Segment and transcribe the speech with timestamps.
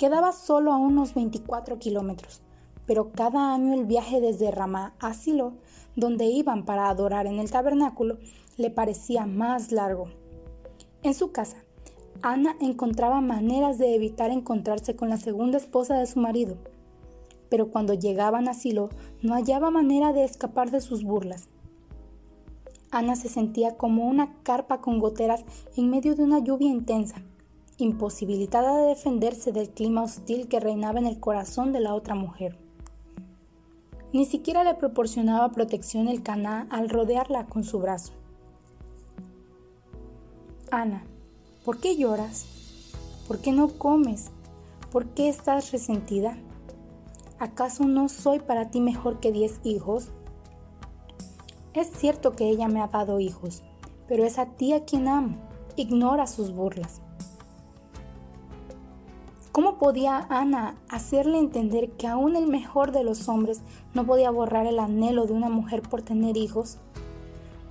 [0.00, 2.40] Quedaba solo a unos 24 kilómetros,
[2.86, 5.52] pero cada año el viaje desde Ramá a Silo,
[5.94, 8.16] donde iban para adorar en el tabernáculo,
[8.56, 10.06] le parecía más largo.
[11.02, 11.58] En su casa,
[12.22, 16.56] Ana encontraba maneras de evitar encontrarse con la segunda esposa de su marido,
[17.50, 18.88] pero cuando llegaban a Silo
[19.20, 21.50] no hallaba manera de escapar de sus burlas.
[22.90, 25.44] Ana se sentía como una carpa con goteras
[25.76, 27.22] en medio de una lluvia intensa
[27.80, 32.58] imposibilitada de defenderse del clima hostil que reinaba en el corazón de la otra mujer.
[34.12, 38.12] Ni siquiera le proporcionaba protección el caná al rodearla con su brazo.
[40.70, 41.04] Ana,
[41.64, 42.46] ¿por qué lloras?
[43.28, 44.30] ¿Por qué no comes?
[44.90, 46.36] ¿Por qué estás resentida?
[47.38, 50.10] ¿Acaso no soy para ti mejor que diez hijos?
[51.72, 53.62] Es cierto que ella me ha dado hijos,
[54.08, 55.36] pero es a ti a quien amo.
[55.76, 57.00] Ignora sus burlas.
[59.80, 63.62] ¿Cómo podía Ana hacerle entender que aún el mejor de los hombres
[63.94, 66.76] no podía borrar el anhelo de una mujer por tener hijos?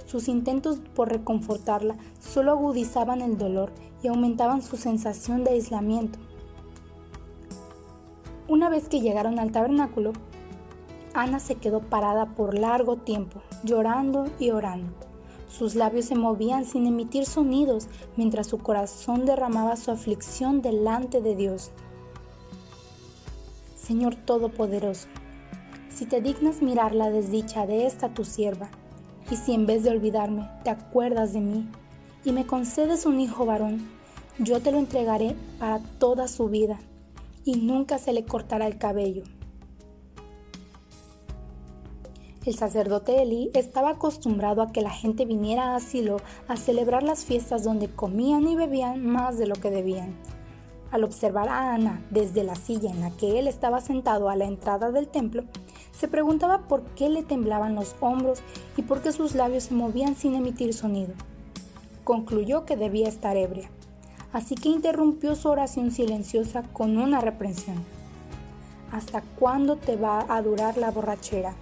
[0.08, 3.72] Sus intentos por reconfortarla solo agudizaban el dolor
[4.02, 6.18] y aumentaban su sensación de aislamiento.
[8.48, 10.14] Una vez que llegaron al tabernáculo,
[11.14, 14.94] Ana se quedó parada por largo tiempo, llorando y orando.
[15.48, 17.88] Sus labios se movían sin emitir sonidos
[18.18, 21.72] mientras su corazón derramaba su aflicción delante de Dios.
[23.90, 25.08] Señor Todopoderoso,
[25.90, 28.70] si te dignas mirar la desdicha de esta tu sierva,
[29.32, 31.68] y si en vez de olvidarme te acuerdas de mí
[32.24, 33.90] y me concedes un hijo varón,
[34.38, 36.78] yo te lo entregaré para toda su vida
[37.44, 39.24] y nunca se le cortará el cabello.
[42.46, 46.18] El sacerdote Eli estaba acostumbrado a que la gente viniera a Silo
[46.48, 50.16] a celebrar las fiestas donde comían y bebían más de lo que debían.
[50.92, 54.46] Al observar a Ana desde la silla en la que él estaba sentado a la
[54.46, 55.44] entrada del templo,
[55.98, 58.40] se preguntaba por qué le temblaban los hombros
[58.78, 61.14] y por qué sus labios se movían sin emitir sonido.
[62.04, 63.70] Concluyó que debía estar ebria,
[64.34, 67.78] así que interrumpió su oración silenciosa con una reprensión.
[68.92, 71.54] ¿Hasta cuándo te va a durar la borrachera?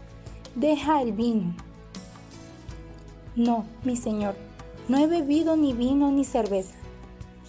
[0.59, 1.53] deja el vino.
[3.35, 4.35] No, mi señor,
[4.87, 6.73] no he bebido ni vino ni cerveza.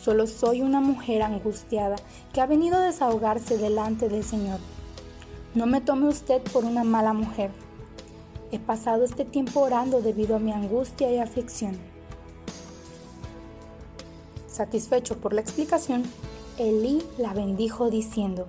[0.01, 1.97] Solo soy una mujer angustiada
[2.33, 4.61] que ha venido a desahogarse delante del Señor.
[5.55, 7.51] No me tome usted por una mala mujer.
[8.53, 11.77] He pasado este tiempo orando debido a mi angustia y aflicción.
[14.47, 16.05] Satisfecho por la explicación,
[16.59, 18.47] Elí la bendijo diciendo,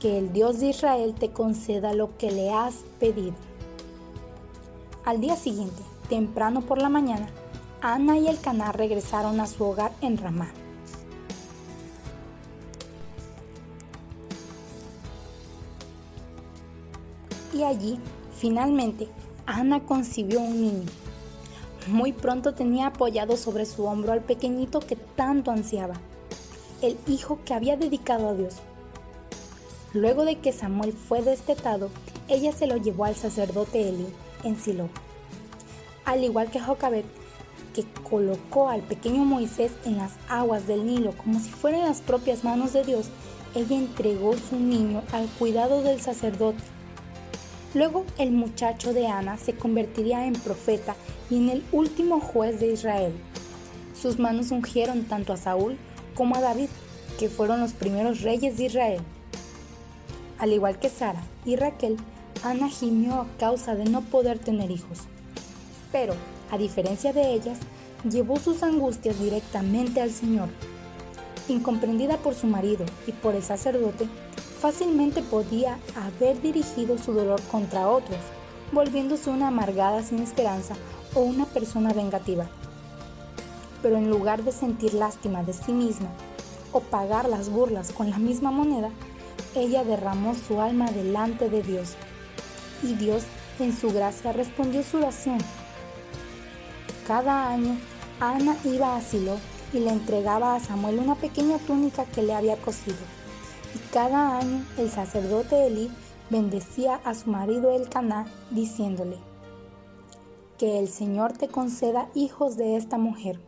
[0.00, 3.34] que el Dios de Israel te conceda lo que le has pedido.
[5.04, 7.28] Al día siguiente, temprano por la mañana,
[7.80, 10.50] Ana y el caná regresaron a su hogar en Ramá.
[17.52, 17.98] Y allí,
[18.36, 19.08] finalmente,
[19.46, 20.86] Ana concibió un niño.
[21.86, 25.94] Muy pronto tenía apoyado sobre su hombro al pequeñito que tanto ansiaba,
[26.82, 28.56] el hijo que había dedicado a Dios.
[29.94, 31.88] Luego de que Samuel fue destetado,
[32.28, 34.06] ella se lo llevó al sacerdote Eli
[34.44, 34.90] en Silo.
[36.04, 37.06] Al igual que Jocabet,
[37.74, 42.44] que colocó al pequeño Moisés en las aguas del Nilo como si fueran las propias
[42.44, 43.08] manos de Dios,
[43.54, 46.62] ella entregó su niño al cuidado del sacerdote.
[47.74, 50.96] Luego el muchacho de Ana se convertiría en profeta
[51.28, 53.12] y en el último juez de Israel.
[54.00, 55.76] Sus manos ungieron tanto a Saúl
[56.14, 56.68] como a David,
[57.18, 59.00] que fueron los primeros reyes de Israel.
[60.38, 61.96] Al igual que Sara y Raquel,
[62.44, 65.00] Ana gimió a causa de no poder tener hijos.
[65.90, 66.14] Pero,
[66.50, 67.58] a diferencia de ellas,
[68.08, 70.48] llevó sus angustias directamente al Señor.
[71.48, 74.06] Incomprendida por su marido y por el sacerdote,
[74.60, 78.18] fácilmente podía haber dirigido su dolor contra otros,
[78.72, 80.74] volviéndose una amargada sin esperanza
[81.14, 82.46] o una persona vengativa.
[83.82, 86.08] Pero en lugar de sentir lástima de sí misma
[86.72, 88.90] o pagar las burlas con la misma moneda,
[89.54, 91.94] ella derramó su alma delante de Dios
[92.82, 93.22] y Dios
[93.58, 95.38] en su gracia respondió su oración.
[97.06, 97.76] Cada año
[98.20, 99.38] Ana iba a Silo
[99.72, 103.17] y le entregaba a Samuel una pequeña túnica que le había cosido.
[103.92, 105.90] Cada año el sacerdote Elí
[106.28, 109.16] bendecía a su marido Elcaná, diciéndole,
[110.58, 113.40] que el Señor te conceda hijos de esta mujer,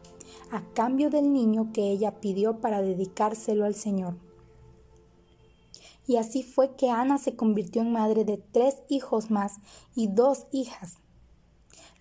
[0.50, 4.16] a cambio del niño que ella pidió para dedicárselo al Señor.
[6.06, 9.58] Y así fue que Ana se convirtió en madre de tres hijos más
[9.94, 10.96] y dos hijas.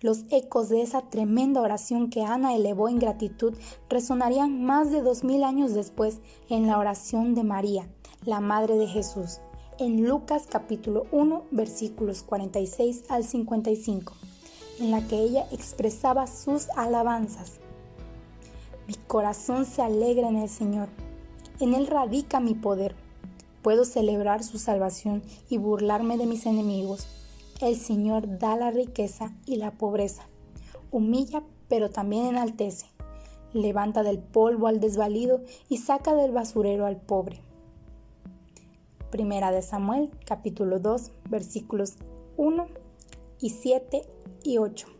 [0.00, 3.54] Los ecos de esa tremenda oración que Ana elevó en gratitud
[3.88, 7.86] resonarían más de dos mil años después en la oración de María,
[8.24, 9.40] la Madre de Jesús,
[9.78, 14.14] en Lucas capítulo 1 versículos 46 al 55
[14.80, 17.60] en la que ella expresaba sus alabanzas.
[18.88, 20.88] Mi corazón se alegra en el Señor.
[21.60, 22.96] En Él radica mi poder.
[23.62, 27.06] Puedo celebrar su salvación y burlarme de mis enemigos.
[27.60, 30.22] El Señor da la riqueza y la pobreza.
[30.90, 32.86] Humilla, pero también enaltece.
[33.52, 37.42] Levanta del polvo al desvalido y saca del basurero al pobre.
[39.10, 41.96] Primera de Samuel, capítulo 2, versículos
[42.38, 42.66] 1
[43.40, 44.02] y 7
[44.42, 44.99] y 8.